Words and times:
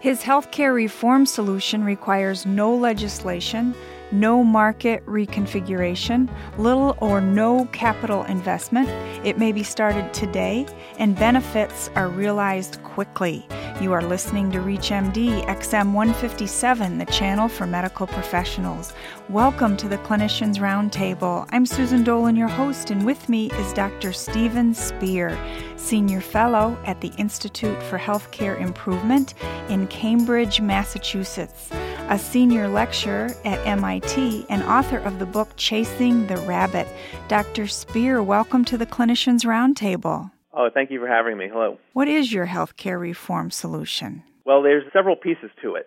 His 0.00 0.22
healthcare 0.22 0.72
reform 0.72 1.26
solution 1.26 1.82
requires 1.82 2.46
no 2.46 2.72
legislation, 2.72 3.74
no 4.12 4.44
market 4.44 5.04
reconfiguration, 5.06 6.28
little 6.56 6.96
or 7.00 7.20
no 7.20 7.64
capital 7.72 8.22
investment. 8.24 8.88
It 9.26 9.38
may 9.38 9.50
be 9.50 9.64
started 9.64 10.14
today, 10.14 10.66
and 11.00 11.16
benefits 11.16 11.90
are 11.96 12.08
realized 12.08 12.80
quickly. 12.84 13.44
You 13.80 13.92
are 13.92 14.02
listening 14.02 14.50
to 14.50 14.58
ReachMD 14.58 15.46
XM 15.46 15.92
157, 15.92 16.98
the 16.98 17.06
channel 17.06 17.48
for 17.48 17.64
medical 17.64 18.08
professionals. 18.08 18.92
Welcome 19.28 19.76
to 19.76 19.88
the 19.88 19.98
Clinicians 19.98 20.56
Roundtable. 20.56 21.48
I'm 21.52 21.64
Susan 21.64 22.02
Dolan, 22.02 22.34
your 22.34 22.48
host, 22.48 22.90
and 22.90 23.06
with 23.06 23.28
me 23.28 23.52
is 23.52 23.72
Dr. 23.74 24.12
Steven 24.12 24.74
Spear, 24.74 25.38
Senior 25.76 26.20
Fellow 26.20 26.76
at 26.86 27.00
the 27.00 27.12
Institute 27.18 27.80
for 27.84 28.00
Healthcare 28.00 28.60
Improvement 28.60 29.34
in 29.68 29.86
Cambridge, 29.86 30.60
Massachusetts 30.60 31.70
a 32.10 32.18
senior 32.18 32.68
lecturer 32.68 33.28
at 33.44 33.64
MIT 33.66 34.46
and 34.48 34.62
author 34.62 34.96
of 34.96 35.18
the 35.18 35.26
book 35.26 35.50
Chasing 35.56 36.26
the 36.26 36.38
Rabbit. 36.38 36.88
Dr. 37.28 37.66
Spear, 37.66 38.22
welcome 38.22 38.64
to 38.64 38.78
the 38.78 38.86
Clinicians 38.86 39.44
Roundtable. 39.44 40.30
Oh, 40.58 40.68
thank 40.74 40.90
you 40.90 40.98
for 40.98 41.06
having 41.06 41.38
me. 41.38 41.48
Hello. 41.48 41.78
What 41.92 42.08
is 42.08 42.32
your 42.32 42.48
healthcare 42.48 42.98
reform 42.98 43.52
solution? 43.52 44.24
Well, 44.44 44.60
there's 44.60 44.82
several 44.92 45.14
pieces 45.14 45.50
to 45.62 45.76
it. 45.76 45.86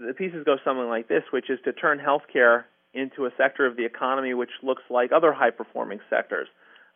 The 0.00 0.12
pieces 0.14 0.42
go 0.44 0.56
something 0.64 0.88
like 0.88 1.06
this, 1.06 1.22
which 1.30 1.48
is 1.48 1.60
to 1.64 1.72
turn 1.72 2.00
healthcare 2.00 2.64
into 2.92 3.26
a 3.26 3.30
sector 3.38 3.66
of 3.66 3.76
the 3.76 3.84
economy 3.84 4.34
which 4.34 4.50
looks 4.64 4.82
like 4.90 5.12
other 5.12 5.32
high 5.32 5.50
performing 5.50 6.00
sectors. 6.10 6.48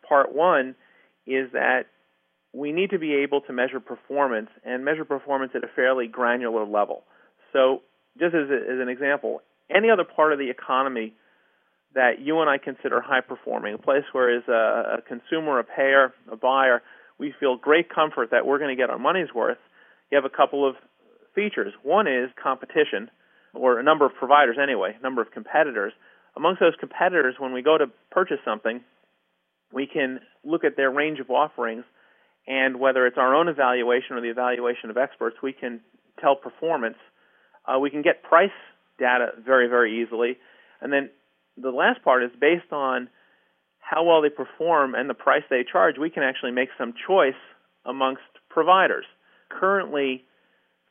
Part 0.07 0.35
one 0.35 0.75
is 1.25 1.53
that 1.53 1.83
we 2.51 2.73
need 2.73 2.89
to 2.89 2.99
be 2.99 3.13
able 3.13 3.39
to 3.41 3.53
measure 3.53 3.79
performance 3.79 4.49
and 4.65 4.83
measure 4.83 5.05
performance 5.05 5.53
at 5.55 5.63
a 5.63 5.69
fairly 5.73 6.07
granular 6.07 6.65
level. 6.65 7.03
So 7.53 7.81
just 8.19 8.35
as, 8.35 8.49
a, 8.49 8.55
as 8.55 8.81
an 8.81 8.89
example, 8.89 9.41
any 9.73 9.89
other 9.89 10.03
part 10.03 10.33
of 10.33 10.39
the 10.39 10.49
economy 10.49 11.13
that 11.93 12.19
you 12.19 12.41
and 12.41 12.49
I 12.49 12.57
consider 12.57 12.99
high 12.99 13.21
performing, 13.21 13.75
a 13.75 13.77
place 13.77 14.03
where 14.11 14.35
as 14.35 14.43
a, 14.49 14.97
a 14.97 15.01
consumer, 15.01 15.59
a 15.59 15.63
payer, 15.63 16.13
a 16.29 16.35
buyer, 16.35 16.81
we 17.17 17.33
feel 17.39 17.57
great 17.57 17.89
comfort 17.89 18.31
that 18.31 18.45
we're 18.45 18.59
going 18.59 18.75
to 18.75 18.81
get 18.81 18.89
our 18.89 18.99
money's 18.99 19.33
worth, 19.33 19.57
you 20.11 20.15
have 20.15 20.25
a 20.25 20.35
couple 20.35 20.67
of 20.67 20.75
features. 21.33 21.73
One 21.83 22.07
is 22.07 22.29
competition, 22.41 23.09
or 23.53 23.79
a 23.79 23.83
number 23.83 24.05
of 24.05 24.13
providers 24.15 24.57
anyway, 24.61 24.97
number 25.01 25.21
of 25.21 25.31
competitors. 25.31 25.93
Amongst 26.35 26.59
those 26.59 26.75
competitors, 26.79 27.35
when 27.39 27.53
we 27.53 27.61
go 27.61 27.77
to 27.77 27.87
purchase 28.11 28.39
something, 28.43 28.81
we 29.71 29.87
can 29.87 30.19
look 30.43 30.63
at 30.63 30.75
their 30.77 30.91
range 30.91 31.19
of 31.19 31.29
offerings, 31.29 31.85
and 32.47 32.79
whether 32.79 33.07
it's 33.07 33.17
our 33.17 33.33
own 33.33 33.47
evaluation 33.47 34.15
or 34.15 34.21
the 34.21 34.29
evaluation 34.29 34.89
of 34.89 34.97
experts, 34.97 35.37
we 35.41 35.53
can 35.53 35.81
tell 36.19 36.35
performance 36.35 36.97
uh, 37.67 37.79
we 37.79 37.89
can 37.89 38.01
get 38.01 38.23
price 38.23 38.49
data 38.99 39.29
very, 39.43 39.67
very 39.67 40.01
easily. 40.01 40.37
And 40.81 40.91
then 40.91 41.09
the 41.57 41.71
last 41.71 42.03
part 42.03 42.23
is 42.23 42.31
based 42.39 42.71
on 42.71 43.09
how 43.87 44.03
well 44.03 44.21
they 44.21 44.29
perform 44.29 44.95
and 44.95 45.07
the 45.09 45.13
price 45.13 45.43
they 45.49 45.63
charge, 45.63 45.95
we 45.99 46.09
can 46.09 46.23
actually 46.23 46.51
make 46.51 46.69
some 46.77 46.93
choice 47.07 47.37
amongst 47.85 48.23
providers. 48.49 49.05
Currently, 49.49 50.23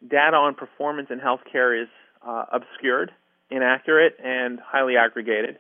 data 0.09 0.37
on 0.37 0.55
performance 0.55 1.09
in 1.11 1.19
healthcare 1.19 1.83
is 1.83 1.89
uh, 2.27 2.45
obscured, 2.53 3.11
inaccurate, 3.51 4.15
and 4.23 4.61
highly 4.61 4.95
aggregated. 4.97 5.59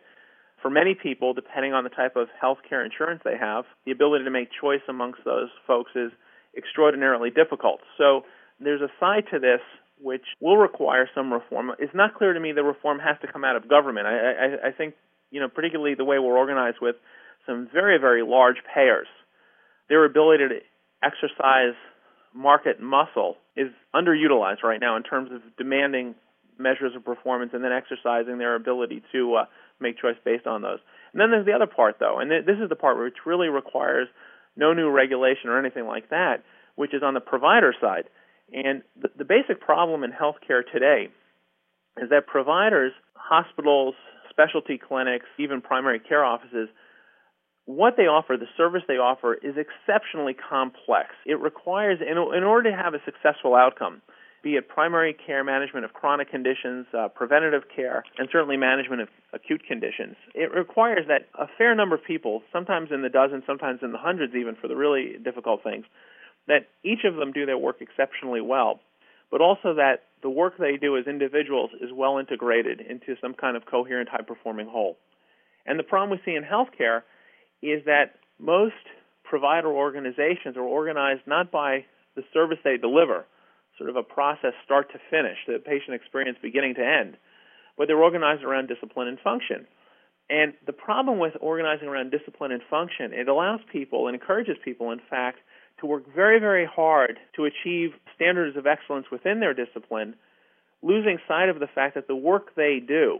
For 0.62 0.70
many 0.70 0.94
people, 0.94 1.34
depending 1.34 1.74
on 1.74 1.82
the 1.82 1.90
type 1.90 2.14
of 2.14 2.28
healthcare 2.40 2.84
insurance 2.84 3.22
they 3.24 3.36
have, 3.36 3.64
the 3.84 3.90
ability 3.90 4.24
to 4.24 4.30
make 4.30 4.48
choice 4.58 4.80
amongst 4.88 5.20
those 5.24 5.48
folks 5.66 5.90
is 5.96 6.12
extraordinarily 6.56 7.30
difficult. 7.30 7.80
So 7.98 8.22
there's 8.60 8.80
a 8.80 8.88
side 9.00 9.24
to 9.32 9.40
this 9.40 9.60
which 10.00 10.24
will 10.40 10.56
require 10.56 11.08
some 11.14 11.32
reform. 11.32 11.72
It's 11.80 11.94
not 11.94 12.14
clear 12.14 12.32
to 12.32 12.40
me 12.40 12.52
the 12.52 12.62
reform 12.62 13.00
has 13.00 13.16
to 13.22 13.26
come 13.30 13.44
out 13.44 13.56
of 13.56 13.68
government. 13.68 14.06
I, 14.06 14.12
I, 14.12 14.68
I 14.68 14.72
think, 14.72 14.94
you 15.30 15.40
know, 15.40 15.48
particularly 15.48 15.94
the 15.94 16.04
way 16.04 16.18
we're 16.18 16.38
organized 16.38 16.78
with 16.80 16.96
some 17.46 17.68
very, 17.72 17.98
very 17.98 18.22
large 18.22 18.56
payers, 18.74 19.08
their 19.88 20.04
ability 20.04 20.44
to 20.48 20.58
exercise 21.02 21.74
market 22.34 22.80
muscle 22.80 23.36
is 23.56 23.68
underutilized 23.94 24.62
right 24.62 24.80
now 24.80 24.96
in 24.96 25.02
terms 25.02 25.30
of 25.32 25.40
demanding 25.56 26.14
measures 26.58 26.92
of 26.96 27.04
performance 27.04 27.52
and 27.54 27.62
then 27.62 27.72
exercising 27.72 28.38
their 28.38 28.54
ability 28.54 29.02
to 29.12 29.34
uh, 29.34 29.44
make 29.80 29.98
choice 29.98 30.16
based 30.24 30.46
on 30.46 30.62
those. 30.62 30.78
And 31.12 31.20
then 31.20 31.30
there's 31.30 31.46
the 31.46 31.52
other 31.52 31.66
part, 31.66 31.96
though, 32.00 32.18
and 32.18 32.30
th- 32.30 32.46
this 32.46 32.56
is 32.62 32.68
the 32.68 32.76
part 32.76 32.98
which 32.98 33.26
really 33.26 33.48
requires 33.48 34.08
no 34.56 34.72
new 34.72 34.90
regulation 34.90 35.50
or 35.50 35.58
anything 35.58 35.86
like 35.86 36.10
that, 36.10 36.42
which 36.76 36.94
is 36.94 37.02
on 37.02 37.14
the 37.14 37.20
provider 37.20 37.74
side. 37.80 38.04
And 38.52 38.82
the, 39.00 39.08
the 39.18 39.24
basic 39.24 39.60
problem 39.60 40.04
in 40.04 40.10
healthcare 40.12 40.62
today 40.70 41.08
is 42.00 42.10
that 42.10 42.26
providers, 42.26 42.92
hospitals, 43.14 43.94
specialty 44.30 44.78
clinics, 44.78 45.26
even 45.38 45.60
primary 45.60 46.00
care 46.00 46.24
offices, 46.24 46.68
what 47.66 47.96
they 47.96 48.04
offer, 48.04 48.36
the 48.36 48.46
service 48.56 48.82
they 48.86 48.98
offer, 48.98 49.34
is 49.34 49.54
exceptionally 49.56 50.34
complex. 50.34 51.10
It 51.24 51.40
requires, 51.40 51.98
in, 52.00 52.18
in 52.18 52.44
order 52.44 52.70
to 52.70 52.76
have 52.76 52.94
a 52.94 52.98
successful 53.04 53.54
outcome, 53.54 54.02
be 54.42 54.56
it 54.56 54.68
primary 54.68 55.14
care 55.14 55.42
management 55.42 55.86
of 55.86 55.94
chronic 55.94 56.30
conditions, 56.30 56.86
uh, 56.92 57.08
preventative 57.08 57.62
care, 57.74 58.04
and 58.18 58.28
certainly 58.30 58.58
management 58.58 59.00
of 59.00 59.08
acute 59.32 59.62
conditions, 59.66 60.16
it 60.34 60.52
requires 60.52 61.06
that 61.08 61.28
a 61.40 61.46
fair 61.56 61.74
number 61.74 61.94
of 61.94 62.04
people, 62.04 62.42
sometimes 62.52 62.90
in 62.92 63.00
the 63.00 63.08
dozens, 63.08 63.44
sometimes 63.46 63.80
in 63.82 63.92
the 63.92 63.98
hundreds 63.98 64.34
even 64.34 64.54
for 64.54 64.68
the 64.68 64.76
really 64.76 65.16
difficult 65.24 65.62
things, 65.64 65.86
that 66.46 66.68
each 66.84 67.04
of 67.04 67.16
them 67.16 67.32
do 67.32 67.46
their 67.46 67.56
work 67.56 67.80
exceptionally 67.80 68.42
well, 68.42 68.80
but 69.30 69.40
also 69.40 69.72
that 69.74 70.02
the 70.22 70.28
work 70.28 70.58
they 70.58 70.76
do 70.76 70.98
as 70.98 71.06
individuals 71.06 71.70
is 71.80 71.88
well 71.90 72.18
integrated 72.18 72.82
into 72.82 73.16
some 73.22 73.32
kind 73.32 73.56
of 73.56 73.64
coherent, 73.64 74.10
high 74.10 74.22
performing 74.22 74.68
whole. 74.68 74.98
And 75.64 75.78
the 75.78 75.82
problem 75.82 76.10
we 76.10 76.20
see 76.22 76.36
in 76.36 76.44
healthcare 76.44 77.00
is 77.72 77.84
that 77.86 78.16
most 78.38 78.74
provider 79.22 79.68
organizations 79.68 80.56
are 80.56 80.62
organized 80.62 81.22
not 81.26 81.50
by 81.50 81.84
the 82.14 82.22
service 82.32 82.58
they 82.62 82.76
deliver, 82.76 83.24
sort 83.78 83.90
of 83.90 83.96
a 83.96 84.02
process 84.02 84.52
start 84.64 84.92
to 84.92 84.98
finish, 85.10 85.38
the 85.46 85.58
patient 85.58 85.94
experience 85.94 86.38
beginning 86.40 86.74
to 86.74 86.84
end, 86.84 87.16
but 87.76 87.88
they're 87.88 88.02
organized 88.02 88.44
around 88.44 88.68
discipline 88.68 89.08
and 89.08 89.18
function. 89.20 89.66
And 90.30 90.54
the 90.66 90.72
problem 90.72 91.18
with 91.18 91.32
organizing 91.40 91.88
around 91.88 92.10
discipline 92.10 92.52
and 92.52 92.62
function, 92.70 93.12
it 93.12 93.28
allows 93.28 93.60
people 93.70 94.06
and 94.06 94.14
encourages 94.14 94.56
people, 94.64 94.90
in 94.90 95.00
fact, 95.10 95.38
to 95.80 95.86
work 95.86 96.04
very, 96.14 96.38
very 96.38 96.66
hard 96.66 97.18
to 97.36 97.44
achieve 97.44 97.90
standards 98.14 98.56
of 98.56 98.66
excellence 98.66 99.06
within 99.10 99.40
their 99.40 99.54
discipline, 99.54 100.14
losing 100.82 101.18
sight 101.26 101.48
of 101.48 101.58
the 101.58 101.66
fact 101.66 101.94
that 101.96 102.06
the 102.06 102.16
work 102.16 102.54
they 102.54 102.80
do 102.86 103.18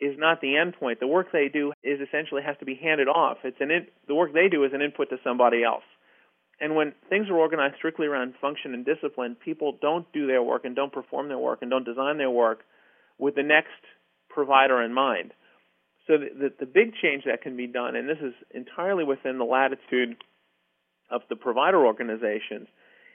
is 0.00 0.18
not 0.18 0.40
the 0.40 0.56
end 0.56 0.74
point. 0.78 1.00
The 1.00 1.06
work 1.06 1.28
they 1.32 1.48
do 1.52 1.72
is 1.82 2.00
essentially 2.00 2.42
has 2.42 2.56
to 2.58 2.64
be 2.64 2.74
handed 2.74 3.08
off. 3.08 3.38
It's 3.44 3.56
an 3.60 3.70
in, 3.70 3.86
the 4.06 4.14
work 4.14 4.32
they 4.32 4.48
do 4.48 4.64
is 4.64 4.72
an 4.74 4.82
input 4.82 5.08
to 5.10 5.16
somebody 5.24 5.64
else. 5.64 5.84
And 6.60 6.74
when 6.74 6.92
things 7.08 7.28
are 7.28 7.36
organized 7.36 7.76
strictly 7.76 8.06
around 8.06 8.34
function 8.40 8.72
and 8.74 8.84
discipline, 8.84 9.36
people 9.44 9.78
don't 9.80 10.10
do 10.12 10.26
their 10.26 10.42
work 10.42 10.64
and 10.64 10.74
don't 10.74 10.92
perform 10.92 11.28
their 11.28 11.38
work 11.38 11.60
and 11.60 11.70
don't 11.70 11.84
design 11.84 12.18
their 12.18 12.30
work 12.30 12.60
with 13.18 13.34
the 13.34 13.42
next 13.42 13.80
provider 14.28 14.82
in 14.82 14.92
mind. 14.92 15.32
So 16.06 16.14
the, 16.18 16.28
the, 16.38 16.52
the 16.60 16.66
big 16.66 16.92
change 17.02 17.24
that 17.26 17.42
can 17.42 17.56
be 17.56 17.66
done, 17.66 17.96
and 17.96 18.08
this 18.08 18.20
is 18.22 18.32
entirely 18.54 19.04
within 19.04 19.38
the 19.38 19.44
latitude 19.44 20.16
of 21.10 21.22
the 21.28 21.36
provider 21.36 21.84
organizations, 21.84 22.68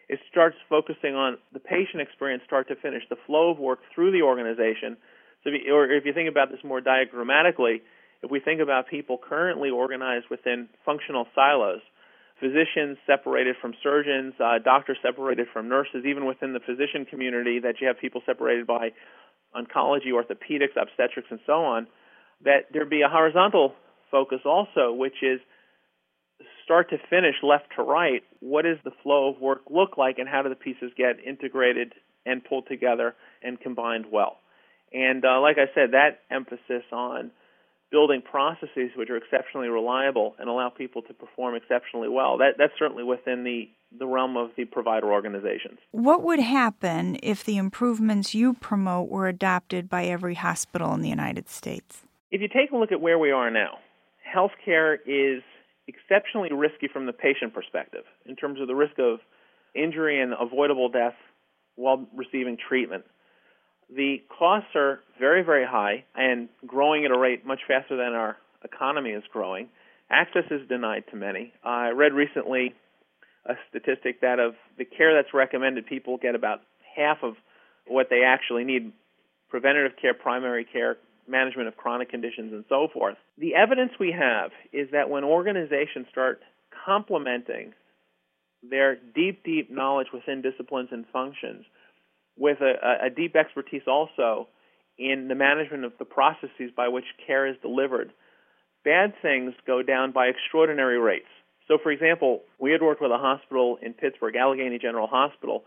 it 0.09 0.20
starts 0.30 0.58
focusing 0.70 1.16
on 1.16 1.38
the 1.53 1.59
patient 1.59 2.02
experience 2.02 2.44
start 2.46 2.68
to 2.68 2.75
finish, 2.75 3.03
the 3.09 3.16
flow 3.25 3.52
of 3.52 3.59
work 3.59 3.80
through 3.96 4.12
the 4.12 4.22
organization. 4.22 4.97
So, 5.44 5.50
if 5.50 5.62
you, 5.66 5.74
or 5.74 5.90
if 5.91 6.06
you 6.06 6.13
think 6.13 6.29
about 6.29 6.52
this 6.52 6.59
more 6.63 6.81
diagrammatically, 6.81 7.81
if 8.24 8.29
we 8.29 8.40
think 8.40 8.62
about 8.62 8.88
people 8.88 9.18
currently 9.18 9.69
organized 9.69 10.25
within 10.29 10.69
functional 10.85 11.25
silos, 11.34 11.81
physicians 12.40 12.97
separated 13.06 13.56
from 13.62 13.74
surgeons, 13.81 14.34
uh, 14.40 14.59
doctors 14.63 14.97
separated 15.02 15.47
from 15.52 15.69
nurses, 15.69 16.06
even 16.06 16.25
within 16.25 16.53
the 16.53 16.59
physician 16.59 17.06
community, 17.06 17.59
that 17.59 17.76
you 17.82 17.88
have 17.88 17.99
people 17.99 18.22
separated 18.26 18.67
by 18.67 18.90
oncology, 19.55 20.09
orthopedics, 20.14 20.76
obstetrics, 20.79 21.28
and 21.29 21.40
so 21.46 21.64
on, 21.64 21.88
that 22.43 22.66
there 22.73 22.85
be 22.85 23.02
a 23.02 23.09
horizontal 23.09 23.73
focus 24.09 24.40
also, 24.46 24.91
which 24.91 25.22
is 25.22 25.40
start 26.64 26.90
to 26.90 26.97
finish, 27.09 27.35
left 27.43 27.66
to 27.76 27.84
right, 27.84 28.23
what 28.40 28.64
does 28.64 28.78
the 28.84 28.91
flow 29.03 29.29
of 29.29 29.40
work 29.40 29.61
look 29.70 29.97
like 29.97 30.17
and 30.17 30.28
how 30.28 30.41
do 30.41 30.49
the 30.49 30.55
pieces 30.55 30.91
get 30.97 31.17
integrated 31.26 31.93
and 32.26 32.43
pulled 32.43 32.67
together 32.67 33.16
and 33.43 33.59
combined 33.59 34.05
well? 34.11 34.38
And 34.93 35.23
uh, 35.23 35.40
like 35.41 35.58
I 35.58 35.73
said, 35.73 35.91
that 35.91 36.20
emphasis 36.29 36.84
on 36.91 37.32
building 37.91 38.22
processes 38.22 38.91
which 38.96 39.09
are 39.09 39.17
exceptionally 39.17 39.67
reliable 39.67 40.35
and 40.40 40.49
allow 40.49 40.70
people 40.70 41.02
to 41.02 41.14
perform 41.14 41.55
exceptionally 41.55 42.08
well, 42.08 42.38
that, 42.38 42.52
that's 42.58 42.72
certainly 42.79 43.03
within 43.03 43.43
the, 43.43 43.70
the 43.97 44.08
realm 44.08 44.38
of 44.38 44.52
the 44.55 44.64
provider 44.66 45.11
organizations. 45.11 45.78
What 45.91 46.23
would 46.23 46.40
happen 46.40 47.17
if 47.22 47.43
the 47.43 47.58
improvements 47.58 48.34
you 48.34 48.53
promote 48.53 49.09
were 49.09 49.28
adopted 49.28 49.90
by 49.90 50.05
every 50.05 50.35
hospital 50.35 50.93
in 50.93 51.02
the 51.02 51.09
United 51.09 51.49
States? 51.49 52.03
If 52.32 52.40
you 52.40 52.47
take 52.47 52.72
a 52.72 52.78
look 52.78 52.93
at 52.93 53.02
where 53.02 53.20
we 53.20 53.32
are 53.32 53.52
now, 53.52 53.79
healthcare 54.26 54.96
is 55.05 55.43
exceptionally 55.88 56.53
risky 56.53 56.88
from 56.88 57.05
the 57.05 57.14
patient 57.14 57.53
perspective 57.53 58.03
in 58.26 58.38
terms 58.38 58.61
of 58.61 58.67
the 58.67 58.76
risk 58.76 58.97
of 58.99 59.20
injury 59.76 60.22
and 60.22 60.34
avoidable 60.40 60.90
death, 60.90 61.16
while 61.76 62.08
receiving 62.16 62.58
treatment. 62.58 63.03
The 63.96 64.22
costs 64.38 64.70
are 64.76 65.02
very, 65.20 65.43
very 65.43 65.66
high 65.66 66.05
and 66.16 66.47
growing 66.66 67.05
at 67.05 67.11
a 67.11 67.17
rate 67.17 67.46
much 67.46 67.59
faster 67.67 67.97
than 67.97 68.14
our 68.14 68.38
economy 68.64 69.11
is 69.11 69.23
growing. 69.32 69.67
Access 70.09 70.46
is 70.49 70.67
denied 70.67 71.03
to 71.11 71.17
many. 71.17 71.53
I 71.64 71.90
read 71.90 72.14
recently 72.14 72.73
a 73.46 73.53
statistic 73.70 74.22
that 74.22 74.40
of 74.40 74.53
the 74.78 74.85
care 74.85 75.14
that's 75.14 75.34
recommended, 75.34 75.85
people 75.88 76.17
get 76.17 76.35
about 76.35 76.61
half 76.96 77.17
of 77.23 77.34
what 77.88 78.08
they 78.09 78.23
actually 78.23 78.64
need 78.64 78.93
preventative 79.49 79.97
care, 80.02 80.14
primary 80.14 80.66
care, 80.66 80.97
management 81.28 81.67
of 81.67 81.76
chronic 81.78 82.09
conditions, 82.09 82.53
and 82.53 82.64
so 82.70 82.88
forth. 82.93 83.17
The 83.38 83.55
evidence 83.55 83.91
we 83.99 84.11
have 84.17 84.52
is 84.72 84.90
that 84.91 85.09
when 85.09 85.23
organizations 85.23 86.08
start 86.11 86.40
complementing 86.85 87.73
their 88.64 88.96
deep, 88.96 89.43
deep 89.43 89.72
knowledge 89.72 90.08
within 90.14 90.41
disciplines 90.41 90.90
and 90.91 91.05
functions 91.11 91.66
with 92.37 92.59
a, 92.61 93.05
a 93.05 93.09
deep 93.09 93.35
expertise 93.35 93.83
also 93.87 94.47
in 94.97 95.28
the 95.28 95.35
management 95.35 95.85
of 95.85 95.93
the 95.99 96.05
processes 96.05 96.72
by 96.75 96.87
which 96.87 97.05
care 97.25 97.47
is 97.47 97.55
delivered, 97.61 98.11
bad 98.83 99.13
things 99.22 99.53
go 99.66 99.81
down 99.81 100.11
by 100.11 100.28
extraordinary 100.28 100.99
rates. 100.99 101.29
So, 101.67 101.78
for 101.81 101.91
example, 101.91 102.41
we 102.59 102.72
had 102.72 102.81
worked 102.81 103.01
with 103.01 103.11
a 103.11 103.17
hospital 103.17 103.78
in 103.81 103.93
Pittsburgh, 103.93 104.35
Allegheny 104.35 104.79
General 104.79 105.07
Hospital, 105.07 105.63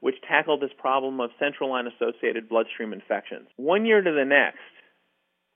which 0.00 0.14
tackled 0.28 0.60
this 0.60 0.70
problem 0.78 1.20
of 1.20 1.30
central 1.38 1.70
line 1.70 1.86
associated 1.86 2.48
bloodstream 2.48 2.92
infections. 2.92 3.48
One 3.56 3.84
year 3.84 4.00
to 4.00 4.12
the 4.12 4.24
next, 4.24 4.58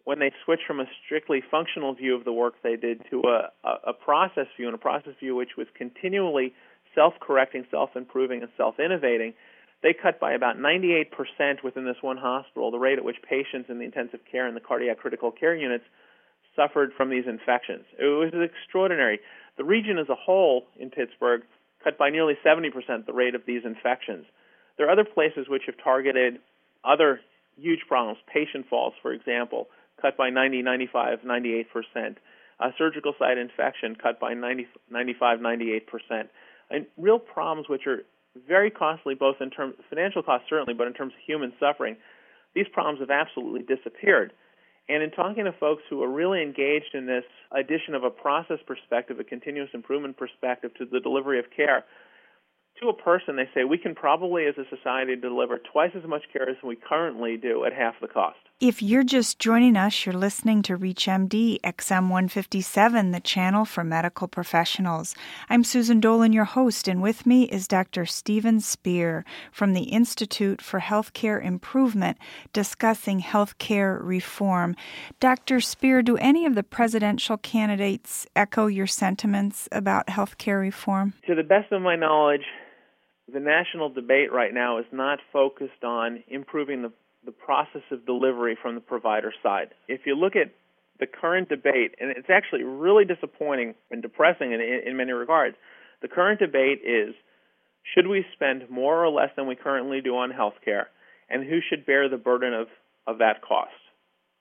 when 0.04 0.18
they 0.18 0.32
switched 0.44 0.64
from 0.66 0.80
a 0.80 0.86
strictly 1.04 1.42
functional 1.48 1.94
view 1.94 2.16
of 2.16 2.24
the 2.24 2.32
work 2.32 2.54
they 2.62 2.74
did 2.76 3.02
to 3.10 3.22
a, 3.22 3.68
a, 3.68 3.90
a 3.90 3.92
process 3.92 4.46
view, 4.56 4.66
and 4.66 4.74
a 4.74 4.78
process 4.78 5.12
view 5.20 5.36
which 5.36 5.56
was 5.56 5.68
continually 5.76 6.52
self 6.94 7.14
correcting, 7.20 7.64
self 7.70 7.90
improving, 7.94 8.42
and 8.42 8.50
self 8.56 8.80
innovating, 8.80 9.34
they 9.82 9.92
cut 9.92 10.20
by 10.20 10.32
about 10.32 10.58
98% 10.58 11.10
within 11.64 11.84
this 11.84 11.96
one 12.00 12.16
hospital 12.16 12.70
the 12.70 12.78
rate 12.78 12.98
at 12.98 13.04
which 13.04 13.16
patients 13.28 13.68
in 13.68 13.78
the 13.78 13.84
intensive 13.84 14.20
care 14.30 14.46
and 14.46 14.56
the 14.56 14.60
cardiac 14.60 14.98
critical 14.98 15.30
care 15.30 15.54
units 15.54 15.84
suffered 16.54 16.92
from 16.96 17.10
these 17.10 17.24
infections. 17.26 17.84
It 17.98 18.04
was 18.04 18.32
extraordinary. 18.34 19.20
The 19.56 19.64
region 19.64 19.98
as 19.98 20.08
a 20.08 20.14
whole 20.14 20.64
in 20.78 20.90
Pittsburgh 20.90 21.42
cut 21.82 21.98
by 21.98 22.10
nearly 22.10 22.34
70% 22.44 23.06
the 23.06 23.12
rate 23.12 23.34
of 23.34 23.42
these 23.46 23.62
infections. 23.64 24.26
There 24.76 24.86
are 24.86 24.92
other 24.92 25.04
places 25.04 25.46
which 25.48 25.62
have 25.66 25.74
targeted 25.82 26.38
other 26.84 27.20
huge 27.56 27.80
problems, 27.88 28.18
patient 28.32 28.66
falls, 28.68 28.94
for 29.02 29.12
example, 29.12 29.68
cut 30.00 30.16
by 30.16 30.30
90, 30.30 30.62
95, 30.62 31.24
98 31.24 31.66
percent. 31.72 32.18
A 32.60 32.70
surgical 32.78 33.12
site 33.18 33.38
infection 33.38 33.96
cut 33.96 34.20
by 34.20 34.34
90, 34.34 34.66
95, 34.90 35.40
98 35.40 35.86
percent. 35.86 36.28
And 36.70 36.86
real 36.96 37.18
problems 37.18 37.68
which 37.68 37.86
are 37.86 38.02
very 38.48 38.70
costly, 38.70 39.14
both 39.14 39.36
in 39.40 39.50
terms 39.50 39.74
of 39.78 39.84
financial 39.88 40.22
costs 40.22 40.46
certainly, 40.48 40.74
but 40.74 40.86
in 40.86 40.94
terms 40.94 41.12
of 41.12 41.20
human 41.26 41.52
suffering. 41.60 41.96
These 42.54 42.66
problems 42.72 43.00
have 43.00 43.10
absolutely 43.10 43.62
disappeared. 43.62 44.32
And 44.88 45.02
in 45.02 45.10
talking 45.10 45.44
to 45.44 45.52
folks 45.52 45.82
who 45.88 46.02
are 46.02 46.10
really 46.10 46.42
engaged 46.42 46.94
in 46.94 47.06
this 47.06 47.24
addition 47.52 47.94
of 47.94 48.04
a 48.04 48.10
process 48.10 48.58
perspective, 48.66 49.20
a 49.20 49.24
continuous 49.24 49.70
improvement 49.74 50.16
perspective 50.16 50.72
to 50.78 50.84
the 50.84 51.00
delivery 51.00 51.38
of 51.38 51.46
care, 51.54 51.84
to 52.80 52.88
a 52.88 52.94
person, 52.94 53.36
they 53.36 53.48
say 53.54 53.64
we 53.64 53.78
can 53.78 53.94
probably, 53.94 54.46
as 54.46 54.54
a 54.58 54.64
society, 54.74 55.14
deliver 55.14 55.58
twice 55.72 55.92
as 55.94 56.08
much 56.08 56.22
care 56.32 56.48
as 56.48 56.56
we 56.64 56.76
currently 56.76 57.36
do 57.36 57.64
at 57.64 57.72
half 57.72 57.94
the 58.00 58.08
cost. 58.08 58.38
If 58.62 58.80
you're 58.80 59.02
just 59.02 59.40
joining 59.40 59.76
us, 59.76 60.06
you're 60.06 60.14
listening 60.14 60.62
to 60.62 60.78
ReachMD 60.78 61.58
XM 61.62 62.02
157, 62.02 63.10
the 63.10 63.18
channel 63.18 63.64
for 63.64 63.82
medical 63.82 64.28
professionals. 64.28 65.16
I'm 65.50 65.64
Susan 65.64 65.98
Dolan, 65.98 66.32
your 66.32 66.44
host, 66.44 66.86
and 66.86 67.02
with 67.02 67.26
me 67.26 67.42
is 67.48 67.66
Dr. 67.66 68.06
Steven 68.06 68.60
Spear 68.60 69.24
from 69.50 69.72
the 69.72 69.86
Institute 69.86 70.62
for 70.62 70.78
Healthcare 70.78 71.44
Improvement 71.44 72.18
discussing 72.52 73.20
healthcare 73.20 73.98
reform. 74.00 74.76
Dr. 75.18 75.60
Spear, 75.60 76.00
do 76.02 76.16
any 76.18 76.46
of 76.46 76.54
the 76.54 76.62
presidential 76.62 77.38
candidates 77.38 78.28
echo 78.36 78.68
your 78.68 78.86
sentiments 78.86 79.68
about 79.72 80.06
healthcare 80.06 80.60
reform? 80.60 81.14
To 81.26 81.34
the 81.34 81.42
best 81.42 81.72
of 81.72 81.82
my 81.82 81.96
knowledge, 81.96 82.44
the 83.26 83.40
national 83.40 83.88
debate 83.88 84.30
right 84.32 84.54
now 84.54 84.78
is 84.78 84.86
not 84.92 85.18
focused 85.32 85.82
on 85.82 86.22
improving 86.28 86.82
the 86.82 86.92
the 87.24 87.32
process 87.32 87.82
of 87.90 88.06
delivery 88.06 88.56
from 88.60 88.74
the 88.74 88.80
provider 88.80 89.32
side. 89.42 89.68
If 89.88 90.02
you 90.06 90.16
look 90.16 90.36
at 90.36 90.52
the 91.00 91.06
current 91.06 91.48
debate, 91.48 91.94
and 92.00 92.10
it's 92.10 92.30
actually 92.30 92.64
really 92.64 93.04
disappointing 93.04 93.74
and 93.90 94.02
depressing 94.02 94.52
in, 94.52 94.60
in 94.60 94.96
many 94.96 95.12
regards, 95.12 95.56
the 96.00 96.08
current 96.08 96.40
debate 96.40 96.80
is 96.84 97.14
should 97.94 98.06
we 98.06 98.24
spend 98.32 98.70
more 98.70 99.04
or 99.04 99.10
less 99.10 99.30
than 99.36 99.46
we 99.46 99.56
currently 99.56 100.00
do 100.00 100.16
on 100.16 100.30
healthcare, 100.30 100.84
and 101.28 101.48
who 101.48 101.58
should 101.68 101.84
bear 101.84 102.08
the 102.08 102.16
burden 102.16 102.54
of, 102.54 102.68
of 103.06 103.18
that 103.18 103.42
cost? 103.42 103.70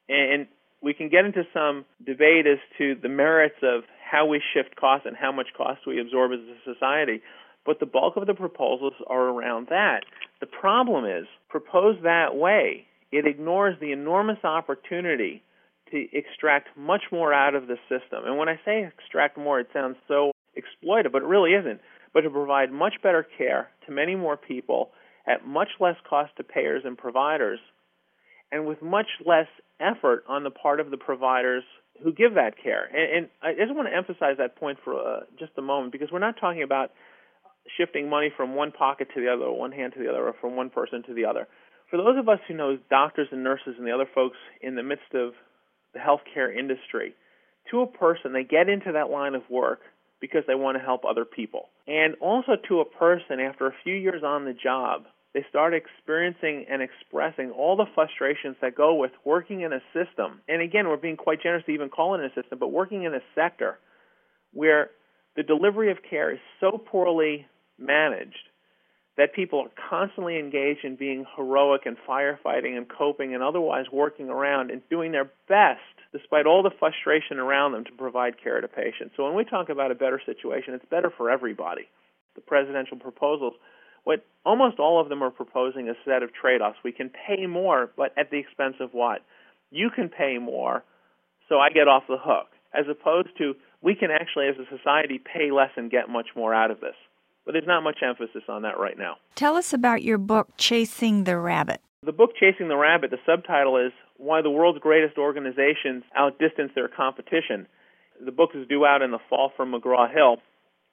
And 0.10 0.48
we 0.84 0.94
can 0.94 1.10
get 1.10 1.26
into 1.26 1.44
some 1.54 1.86
debate 2.06 2.46
as 2.46 2.60
to 2.78 2.96
the 3.02 3.10
merits 3.10 3.56
of 3.64 3.84
how 4.12 4.26
we 4.26 4.42
shift 4.54 4.76
costs 4.76 5.06
and 5.08 5.16
how 5.16 5.32
much 5.32 5.48
cost 5.56 5.82
we 5.88 6.00
absorb 6.00 6.32
as 6.34 6.40
a 6.40 6.74
society 6.74 7.22
but 7.66 7.80
the 7.80 7.86
bulk 7.86 8.18
of 8.18 8.28
the 8.28 8.34
proposals 8.34 8.94
are 9.08 9.30
around 9.30 9.68
that. 9.70 10.02
The 10.42 10.48
problem 10.48 11.06
is, 11.06 11.26
proposed 11.50 12.04
that 12.04 12.36
way, 12.36 12.88
it 13.12 13.26
ignores 13.28 13.80
the 13.80 13.92
enormous 13.92 14.44
opportunity 14.44 15.44
to 15.92 16.08
extract 16.14 16.70
much 16.76 17.04
more 17.12 17.34
out 17.34 17.54
of 17.56 17.68
the 17.68 17.78
system. 17.88 18.26
And 18.26 18.38
when 18.38 18.50
I 18.50 18.60
say 18.66 18.84
extract 18.84 19.38
more, 19.38 19.60
it 19.60 19.68
sounds 19.72 19.98
so 20.08 20.32
exploitive, 20.58 21.12
but 21.12 21.22
it 21.22 21.28
really 21.28 21.52
isn't. 21.52 21.80
But 22.14 22.22
to 22.22 22.30
provide 22.30 22.72
much 22.72 22.96
better 23.04 23.26
care 23.38 23.70
to 23.86 23.92
many 23.92 24.16
more 24.16 24.36
people 24.36 24.90
at 25.28 25.46
much 25.46 25.70
less 25.80 25.96
cost 26.10 26.32
to 26.38 26.44
payers 26.44 26.84
and 26.86 26.98
providers, 26.98 27.60
and 28.52 28.66
with 28.66 28.82
much 28.82 29.08
less 29.26 29.48
effort 29.80 30.24
on 30.28 30.44
the 30.44 30.50
part 30.50 30.80
of 30.80 30.90
the 30.90 30.98
providers 30.98 31.64
who 32.04 32.12
give 32.12 32.34
that 32.34 32.56
care. 32.62 32.86
And, 32.86 33.18
and 33.18 33.30
I 33.42 33.54
just 33.54 33.76
want 33.76 33.88
to 33.88 33.96
emphasize 33.96 34.38
that 34.40 34.56
point 34.56 34.80
for 34.84 34.96
uh, 34.96 35.20
just 35.38 35.52
a 35.58 35.62
moment 35.62 35.92
because 35.92 36.10
we're 36.12 36.20
not 36.20 36.36
talking 36.40 36.64
about 36.64 36.92
shifting 37.78 38.10
money 38.10 38.32
from 38.36 38.56
one 38.56 38.72
pocket 38.72 39.08
to 39.14 39.22
the 39.22 39.32
other, 39.32 39.46
or 39.46 39.58
one 39.58 39.72
hand 39.72 39.94
to 39.94 40.00
the 40.00 40.10
other, 40.10 40.28
or 40.28 40.34
from 40.40 40.56
one 40.56 40.70
person 40.70 41.04
to 41.04 41.14
the 41.14 41.26
other. 41.26 41.48
For 41.90 41.98
those 41.98 42.18
of 42.18 42.30
us 42.30 42.40
who 42.48 42.54
know 42.54 42.78
doctors 42.90 43.28
and 43.32 43.44
nurses 43.44 43.76
and 43.78 43.86
the 43.86 43.92
other 43.92 44.10
folks 44.14 44.38
in 44.62 44.76
the 44.76 44.84
midst 44.84 45.14
of 45.14 45.34
the 45.94 46.00
healthcare 46.00 46.56
industry, 46.56 47.14
to 47.70 47.82
a 47.82 47.88
person, 47.88 48.34
they 48.34 48.44
get 48.44 48.70
into 48.70 48.94
that 48.94 49.10
line 49.10 49.36
of 49.36 49.44
work 49.50 49.82
because 50.20 50.44
they 50.48 50.56
want 50.56 50.78
to 50.78 50.84
help 50.84 51.04
other 51.04 51.26
people. 51.26 51.70
And 51.88 52.16
also 52.22 52.54
to 52.70 52.80
a 52.80 52.86
person, 52.86 53.40
after 53.40 53.68
a 53.68 53.74
few 53.84 53.96
years 53.96 54.24
on 54.24 54.46
the 54.46 54.54
job, 54.54 55.04
they 55.34 55.46
start 55.50 55.74
experiencing 55.74 56.66
and 56.70 56.82
expressing 56.82 57.52
all 57.52 57.76
the 57.76 57.86
frustrations 57.96 58.56
that 58.62 58.76
go 58.76 58.96
with 58.96 59.12
working 59.24 59.62
in 59.62 59.74
a 59.74 59.80
system. 59.94 60.42
And 60.48 60.62
again, 60.62 60.88
we're 60.88 60.98
being 60.98 61.18
quite 61.18 61.42
generous 61.42 61.66
to 61.66 61.72
even 61.72 61.90
call 61.90 62.16
it 62.16 62.22
a 62.22 62.30
system, 62.40 62.60
but 62.60 62.72
working 62.72 63.04
in 63.04 63.14
a 63.14 63.22
sector 63.34 63.80
where 64.54 64.92
the 65.36 65.44
delivery 65.44 65.90
of 65.92 65.98
care 66.08 66.32
is 66.32 66.40
so 66.60 66.78
poorly 66.78 67.48
managed 67.82 68.48
that 69.18 69.34
people 69.34 69.60
are 69.60 69.90
constantly 69.90 70.40
engaged 70.40 70.86
in 70.86 70.96
being 70.96 71.26
heroic 71.36 71.82
and 71.86 71.98
firefighting 72.08 72.78
and 72.78 72.88
coping 72.90 73.34
and 73.34 73.44
otherwise 73.44 73.86
working 73.92 74.30
around 74.30 74.72
and 74.72 74.82
doing 74.90 75.12
their 75.12 75.30
best 75.50 75.80
despite 76.14 76.46
all 76.46 76.64
the 76.64 76.72
frustration 76.80 77.38
around 77.38 77.72
them 77.74 77.84
to 77.86 77.92
provide 77.92 78.42
care 78.42 78.60
to 78.60 78.68
patients. 78.68 79.14
So 79.16 79.24
when 79.24 79.36
we 79.36 79.46
talk 79.46 79.70
about 79.70 79.92
a 79.92 79.96
better 79.96 80.22
situation, 80.26 80.74
it's 80.74 80.86
better 80.90 81.12
for 81.16 81.30
everybody. 81.30 81.88
The 82.36 82.42
presidential 82.42 82.98
proposals, 82.98 83.54
what 84.04 84.26
almost 84.46 84.80
all 84.80 85.00
of 85.00 85.10
them 85.10 85.22
are 85.22 85.30
proposing 85.30 85.90
a 85.90 85.94
set 86.06 86.24
of 86.24 86.34
trade-offs. 86.34 86.78
We 86.84 86.92
can 86.92 87.10
pay 87.10 87.46
more, 87.46 87.92
but 87.96 88.14
at 88.18 88.32
the 88.32 88.38
expense 88.38 88.76
of 88.80 88.94
what? 88.94 89.22
You 89.70 89.90
can 89.90 90.10
pay 90.10 90.38
more, 90.38 90.84
so 91.48 91.60
I 91.60 91.70
get 91.70 91.88
off 91.88 92.04
the 92.08 92.18
hook, 92.20 92.48
as 92.74 92.86
opposed 92.90 93.30
to 93.38 93.56
we 93.82 93.96
can 93.96 94.12
actually, 94.12 94.48
as 94.48 94.56
a 94.58 94.78
society, 94.78 95.20
pay 95.20 95.52
less 95.52 95.72
and 95.76 95.92
get 95.92 96.10
much 96.10 96.28
more 96.36 96.54
out 96.54 96.72
of 96.72 96.80
this. 96.80 96.96
But 97.46 97.54
there's 97.54 97.68
not 97.68 97.82
much 97.82 98.00
emphasis 98.08 98.44
on 98.48 98.62
that 98.64 98.80
right 98.80 98.98
now. 98.98 99.16
Tell 99.36 99.56
us 99.56 99.74
about 99.74 100.04
your 100.04 100.18
book, 100.18 100.50
Chasing 100.58 101.24
the 101.24 101.38
Rabbit. 101.38 101.82
The 102.04 102.12
book, 102.12 102.32
Chasing 102.40 102.68
the 102.68 102.78
Rabbit, 102.78 103.12
the 103.12 103.18
subtitle 103.26 103.78
is 103.78 103.92
Why 104.18 104.42
the 104.42 104.50
World's 104.50 104.80
Greatest 104.80 105.18
Organizations 105.18 106.04
Outdistance 106.16 106.72
Their 106.76 106.88
Competition. 106.88 107.68
The 108.24 108.32
book 108.32 108.52
is 108.54 108.68
due 108.68 108.86
out 108.86 109.02
in 109.02 109.12
the 109.12 109.20
fall 109.30 109.52
from 109.56 109.74
McGraw 109.74 110.12
Hill. 110.12 110.38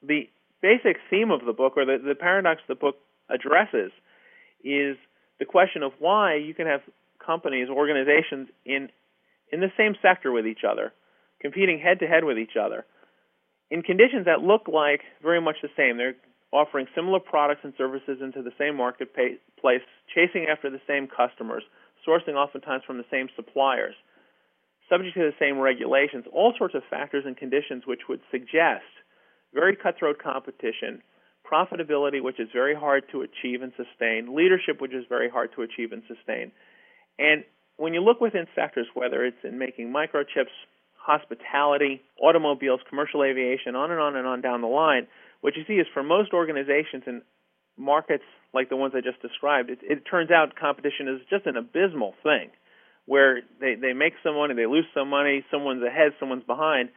The 0.01 0.29
basic 0.61 0.97
theme 1.09 1.31
of 1.31 1.45
the 1.45 1.53
book, 1.53 1.73
or 1.77 1.85
the, 1.85 1.97
the 2.03 2.15
paradox 2.15 2.61
the 2.67 2.75
book 2.75 2.95
addresses, 3.29 3.91
is 4.63 4.97
the 5.39 5.45
question 5.45 5.83
of 5.83 5.93
why 5.99 6.35
you 6.35 6.53
can 6.53 6.67
have 6.67 6.81
companies, 7.23 7.69
organizations 7.69 8.49
in 8.65 8.89
in 9.51 9.61
the 9.61 9.71
same 9.77 9.95
sector 9.99 10.31
with 10.31 10.45
each 10.45 10.61
other, 10.69 10.93
competing 11.41 11.79
head 11.79 11.99
to 11.99 12.07
head 12.07 12.23
with 12.23 12.37
each 12.37 12.55
other 12.59 12.85
in 13.71 13.81
conditions 13.81 14.25
that 14.25 14.41
look 14.41 14.67
like 14.67 15.01
very 15.21 15.41
much 15.41 15.57
the 15.61 15.69
same. 15.77 15.97
They're 15.97 16.15
offering 16.51 16.87
similar 16.95 17.19
products 17.19 17.61
and 17.63 17.73
services 17.77 18.19
into 18.21 18.41
the 18.41 18.53
same 18.57 18.75
marketplace, 18.75 19.39
chasing 20.13 20.47
after 20.49 20.69
the 20.69 20.81
same 20.87 21.07
customers, 21.07 21.63
sourcing 22.07 22.33
oftentimes 22.33 22.83
from 22.85 22.97
the 22.97 23.05
same 23.11 23.27
suppliers, 23.35 23.95
subject 24.89 25.15
to 25.15 25.21
the 25.21 25.37
same 25.39 25.59
regulations, 25.59 26.25
all 26.33 26.53
sorts 26.57 26.73
of 26.75 26.81
factors 26.89 27.23
and 27.25 27.37
conditions 27.37 27.83
which 27.85 28.09
would 28.09 28.21
suggest 28.31 28.85
very 29.53 29.75
cutthroat 29.75 30.17
competition, 30.21 31.01
profitability, 31.49 32.21
which 32.21 32.39
is 32.39 32.49
very 32.53 32.75
hard 32.75 33.03
to 33.11 33.21
achieve 33.21 33.61
and 33.61 33.71
sustain, 33.77 34.35
leadership, 34.35 34.81
which 34.81 34.93
is 34.93 35.05
very 35.09 35.29
hard 35.29 35.49
to 35.55 35.61
achieve 35.61 35.91
and 35.91 36.03
sustain. 36.07 36.51
And 37.17 37.43
when 37.77 37.93
you 37.93 38.01
look 38.01 38.21
within 38.21 38.45
sectors, 38.55 38.87
whether 38.93 39.25
it's 39.25 39.43
in 39.43 39.57
making 39.57 39.91
microchips, 39.91 40.53
hospitality, 40.97 42.01
automobiles, 42.21 42.81
commercial 42.89 43.23
aviation, 43.23 43.75
on 43.75 43.91
and 43.91 43.99
on 43.99 44.15
and 44.15 44.27
on 44.27 44.41
down 44.41 44.61
the 44.61 44.67
line, 44.67 45.07
what 45.41 45.55
you 45.55 45.63
see 45.67 45.73
is 45.73 45.87
for 45.93 46.03
most 46.03 46.33
organizations 46.33 47.03
and 47.05 47.21
markets 47.77 48.23
like 48.53 48.69
the 48.69 48.75
ones 48.75 48.93
I 48.95 49.01
just 49.01 49.21
described, 49.21 49.69
it, 49.69 49.79
it 49.81 50.03
turns 50.09 50.31
out 50.31 50.55
competition 50.59 51.07
is 51.07 51.21
just 51.29 51.45
an 51.45 51.55
abysmal 51.55 52.13
thing 52.23 52.49
where 53.05 53.41
they, 53.59 53.75
they 53.75 53.93
make 53.93 54.13
some 54.23 54.35
money, 54.35 54.53
they 54.53 54.67
lose 54.67 54.85
some 54.93 55.09
money, 55.09 55.43
someone's 55.49 55.83
ahead, 55.83 56.11
someone's 56.19 56.43
behind. 56.43 56.89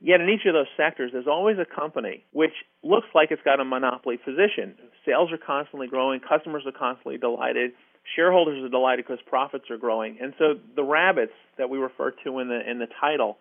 Yet 0.00 0.20
in 0.20 0.28
each 0.28 0.44
of 0.46 0.52
those 0.52 0.66
sectors, 0.76 1.12
there's 1.12 1.26
always 1.26 1.56
a 1.58 1.64
company 1.64 2.24
which 2.32 2.52
looks 2.82 3.06
like 3.14 3.30
it's 3.30 3.42
got 3.42 3.60
a 3.60 3.64
monopoly 3.64 4.18
position. 4.18 4.74
Sales 5.06 5.32
are 5.32 5.38
constantly 5.38 5.86
growing, 5.86 6.20
customers 6.20 6.64
are 6.66 6.72
constantly 6.72 7.16
delighted, 7.16 7.72
shareholders 8.14 8.62
are 8.62 8.68
delighted 8.68 9.06
because 9.06 9.22
profits 9.26 9.70
are 9.70 9.78
growing. 9.78 10.18
And 10.20 10.34
so 10.38 10.54
the 10.76 10.84
rabbits 10.84 11.32
that 11.56 11.70
we 11.70 11.78
refer 11.78 12.10
to 12.24 12.38
in 12.40 12.48
the 12.48 12.60
in 12.68 12.78
the 12.78 12.88
title, 13.00 13.38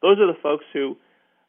those 0.00 0.18
are 0.18 0.26
the 0.26 0.38
folks 0.42 0.64
who 0.72 0.96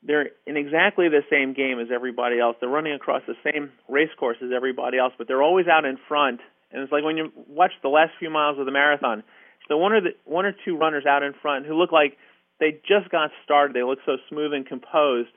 they're 0.04 0.30
in 0.48 0.58
exactly 0.58 1.10
the 1.10 1.24
same 1.30 1.54
game 1.54 1.80
as 1.80 1.88
everybody 1.94 2.40
else. 2.40 2.56
They're 2.60 2.70
running 2.70 2.94
across 2.94 3.22
the 3.28 3.36
same 3.44 3.72
race 3.88 4.10
course 4.18 4.38
as 4.42 4.50
everybody 4.56 4.98
else, 4.98 5.14
but 5.18 5.28
they're 5.28 5.44
always 5.44 5.68
out 5.68 5.86
in 5.86 5.98
front. 6.08 6.40
And 6.72 6.82
it's 6.82 6.92
like 6.92 7.04
when 7.04 7.18
you 7.18 7.32
watch 7.48 7.72
the 7.82 7.90
last 7.90 8.12
few 8.20 8.30
miles 8.30 8.60
of 8.60 8.66
the 8.66 8.72
marathon, 8.72 9.24
the 9.68 9.78
one 9.78 9.94
or 9.94 10.02
the 10.02 10.16
one 10.26 10.46
or 10.46 10.54
two 10.66 10.78
runners 10.78 11.06
out 11.06 11.24
in 11.24 11.34
front 11.42 11.66
who 11.66 11.76
look 11.76 11.92
like 11.92 12.18
they 12.60 12.80
just 12.88 13.10
got 13.12 13.32
started. 13.44 13.76
They 13.76 13.84
look 13.84 14.00
so 14.06 14.18
smooth 14.30 14.54
and 14.54 14.66
composed, 14.66 15.30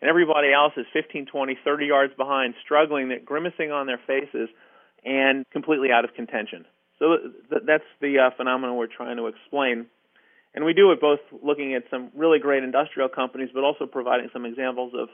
and 0.00 0.08
everybody 0.08 0.52
else 0.52 0.72
is 0.76 0.86
15, 0.92 1.26
20, 1.26 1.58
30 1.64 1.86
yards 1.86 2.12
behind, 2.16 2.54
struggling, 2.64 3.10
grimacing 3.24 3.72
on 3.72 3.86
their 3.86 4.00
faces, 4.06 4.48
and 5.04 5.44
completely 5.50 5.90
out 5.90 6.04
of 6.04 6.14
contention. 6.14 6.64
So 6.98 7.16
th- 7.50 7.62
that's 7.66 7.84
the 8.00 8.18
uh, 8.18 8.30
phenomenon 8.36 8.76
we're 8.76 8.86
trying 8.86 9.16
to 9.16 9.26
explain. 9.26 9.86
And 10.54 10.64
we 10.64 10.72
do 10.72 10.90
it 10.92 11.00
both 11.00 11.20
looking 11.42 11.74
at 11.74 11.84
some 11.90 12.10
really 12.16 12.38
great 12.38 12.64
industrial 12.64 13.08
companies, 13.08 13.50
but 13.52 13.64
also 13.64 13.86
providing 13.86 14.28
some 14.32 14.44
examples 14.44 14.92
of 14.98 15.08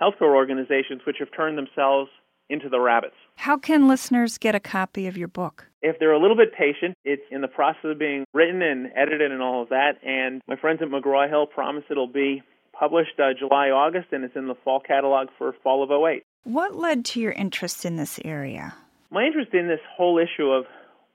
healthcare 0.00 0.34
organizations 0.34 1.02
which 1.06 1.16
have 1.18 1.28
turned 1.36 1.58
themselves 1.58 2.10
into 2.48 2.68
the 2.68 2.80
rabbits. 2.80 3.14
How 3.36 3.56
can 3.56 3.86
listeners 3.86 4.36
get 4.36 4.54
a 4.54 4.60
copy 4.60 5.06
of 5.06 5.16
your 5.16 5.28
book? 5.28 5.66
If 5.82 5.98
they're 5.98 6.12
a 6.12 6.20
little 6.20 6.36
bit 6.36 6.52
patient, 6.52 6.96
it's 7.04 7.22
in 7.30 7.40
the 7.40 7.48
process 7.48 7.84
of 7.84 7.98
being 7.98 8.24
written 8.34 8.60
and 8.60 8.90
edited 8.96 9.30
and 9.30 9.40
all 9.40 9.62
of 9.62 9.68
that. 9.68 9.92
And 10.04 10.42
my 10.48 10.56
friends 10.56 10.80
at 10.82 10.88
McGraw 10.88 11.28
Hill 11.28 11.46
promise 11.46 11.84
it'll 11.90 12.12
be 12.12 12.42
published 12.72 13.18
uh, 13.18 13.32
July, 13.38 13.68
August, 13.68 14.08
and 14.12 14.24
it's 14.24 14.36
in 14.36 14.48
the 14.48 14.56
fall 14.64 14.80
catalog 14.80 15.28
for 15.38 15.54
fall 15.62 15.82
of 15.82 15.90
08. 15.90 16.24
What 16.44 16.74
led 16.74 17.04
to 17.06 17.20
your 17.20 17.32
interest 17.32 17.84
in 17.84 17.96
this 17.96 18.18
area? 18.24 18.74
My 19.10 19.24
interest 19.24 19.54
in 19.54 19.68
this 19.68 19.80
whole 19.96 20.18
issue 20.18 20.50
of 20.50 20.64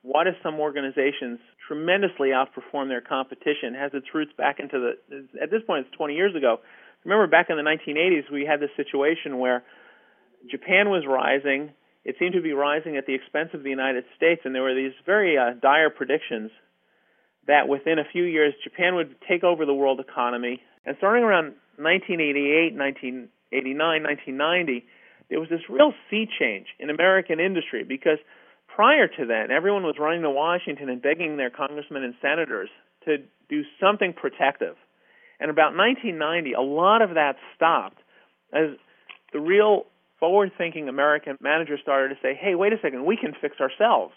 what 0.03 0.25
do 0.25 0.31
some 0.43 0.59
organizations 0.59 1.39
tremendously 1.67 2.29
outperform 2.29 2.87
their 2.87 3.01
competition 3.01 3.73
has 3.73 3.91
its 3.93 4.07
roots 4.13 4.31
back 4.37 4.59
into 4.59 4.79
the, 4.79 5.41
at 5.41 5.51
this 5.51 5.61
point, 5.65 5.85
it's 5.87 5.95
20 5.97 6.13
years 6.13 6.35
ago. 6.35 6.59
Remember 7.03 7.27
back 7.27 7.47
in 7.49 7.57
the 7.57 7.63
1980s, 7.63 8.31
we 8.31 8.45
had 8.45 8.59
this 8.59 8.69
situation 8.75 9.37
where 9.39 9.63
Japan 10.49 10.89
was 10.89 11.03
rising. 11.07 11.71
It 12.03 12.15
seemed 12.19 12.33
to 12.33 12.41
be 12.41 12.53
rising 12.53 12.97
at 12.97 13.05
the 13.05 13.13
expense 13.13 13.49
of 13.53 13.63
the 13.63 13.69
United 13.69 14.05
States, 14.15 14.41
and 14.45 14.53
there 14.53 14.63
were 14.63 14.75
these 14.75 14.93
very 15.05 15.37
uh, 15.37 15.53
dire 15.61 15.89
predictions 15.89 16.51
that 17.47 17.67
within 17.67 17.99
a 17.99 18.05
few 18.11 18.23
years 18.23 18.53
Japan 18.63 18.95
would 18.95 19.15
take 19.27 19.43
over 19.43 19.65
the 19.65 19.73
world 19.73 19.99
economy. 19.99 20.61
And 20.85 20.95
starting 20.97 21.23
around 21.23 21.53
1988, 21.77 22.75
1989, 22.75 24.03
1990, 24.03 24.85
there 25.29 25.39
was 25.39 25.49
this 25.49 25.61
real 25.69 25.93
sea 26.09 26.27
change 26.39 26.67
in 26.79 26.89
American 26.89 27.39
industry 27.39 27.83
because 27.83 28.19
prior 28.75 29.07
to 29.07 29.25
then, 29.25 29.51
everyone 29.51 29.83
was 29.83 29.95
running 29.97 30.21
to 30.23 30.29
Washington 30.29 30.89
and 30.89 31.01
begging 31.01 31.37
their 31.37 31.49
congressmen 31.49 32.03
and 32.03 32.13
senators 32.21 32.69
to 33.05 33.17
do 33.49 33.63
something 33.79 34.13
protective. 34.13 34.75
And 35.39 35.49
about 35.49 35.75
1990, 35.75 36.53
a 36.53 36.61
lot 36.61 37.01
of 37.01 37.15
that 37.15 37.35
stopped 37.55 37.99
as 38.53 38.75
the 39.31 39.39
real 39.39 39.85
forward 40.19 40.51
thinking 40.57 40.89
American 40.89 41.37
managers 41.41 41.79
started 41.81 42.09
to 42.09 42.15
say, 42.21 42.37
hey, 42.39 42.55
wait 42.55 42.73
a 42.73 42.77
second, 42.81 43.05
we 43.05 43.17
can 43.17 43.33
fix 43.39 43.57
ourselves. 43.59 44.13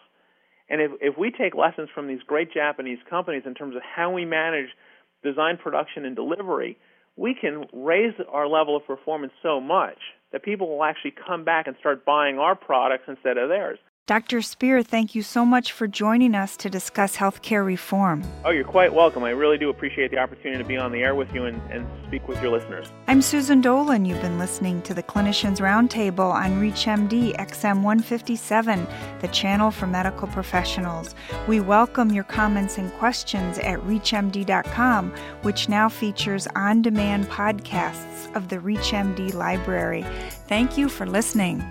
And 0.68 0.80
if, 0.80 0.90
if 1.00 1.18
we 1.18 1.30
take 1.30 1.54
lessons 1.54 1.88
from 1.94 2.08
these 2.08 2.20
great 2.26 2.52
Japanese 2.52 2.98
companies 3.08 3.42
in 3.46 3.54
terms 3.54 3.74
of 3.74 3.82
how 3.82 4.12
we 4.12 4.24
manage 4.24 4.68
design, 5.22 5.56
production, 5.56 6.04
and 6.04 6.14
delivery, 6.14 6.78
we 7.16 7.34
can 7.34 7.64
raise 7.72 8.14
our 8.30 8.46
level 8.46 8.76
of 8.76 8.86
performance 8.86 9.32
so 9.42 9.60
much 9.60 9.98
that 10.32 10.42
people 10.42 10.68
will 10.68 10.84
actually 10.84 11.14
come 11.26 11.44
back 11.44 11.66
and 11.66 11.76
start 11.80 12.04
buying 12.04 12.38
our 12.38 12.54
products 12.54 13.04
instead 13.08 13.38
of 13.38 13.48
theirs. 13.48 13.78
Dr. 14.08 14.40
Spear, 14.40 14.82
thank 14.82 15.14
you 15.14 15.22
so 15.22 15.44
much 15.44 15.70
for 15.70 15.86
joining 15.86 16.34
us 16.34 16.56
to 16.56 16.70
discuss 16.70 17.14
healthcare 17.14 17.62
reform. 17.62 18.24
Oh, 18.42 18.48
you're 18.48 18.64
quite 18.64 18.94
welcome. 18.94 19.22
I 19.22 19.32
really 19.32 19.58
do 19.58 19.68
appreciate 19.68 20.10
the 20.10 20.16
opportunity 20.16 20.56
to 20.56 20.66
be 20.66 20.78
on 20.78 20.92
the 20.92 21.02
air 21.02 21.14
with 21.14 21.34
you 21.34 21.44
and, 21.44 21.60
and 21.70 21.86
speak 22.06 22.26
with 22.26 22.40
your 22.40 22.50
listeners. 22.50 22.90
I'm 23.06 23.20
Susan 23.20 23.60
Dolan. 23.60 24.06
You've 24.06 24.22
been 24.22 24.38
listening 24.38 24.80
to 24.84 24.94
the 24.94 25.02
Clinicians 25.02 25.58
Roundtable 25.58 26.32
on 26.32 26.52
ReachMD 26.52 27.36
XM 27.36 27.82
157, 27.82 28.86
the 29.20 29.28
channel 29.28 29.70
for 29.70 29.86
medical 29.86 30.26
professionals. 30.28 31.14
We 31.46 31.60
welcome 31.60 32.10
your 32.10 32.24
comments 32.24 32.78
and 32.78 32.90
questions 32.94 33.58
at 33.58 33.78
ReachMD.com, 33.80 35.10
which 35.42 35.68
now 35.68 35.90
features 35.90 36.48
on 36.56 36.80
demand 36.80 37.28
podcasts 37.28 38.34
of 38.34 38.48
the 38.48 38.56
ReachMD 38.56 39.34
library. 39.34 40.06
Thank 40.46 40.78
you 40.78 40.88
for 40.88 41.04
listening. 41.04 41.62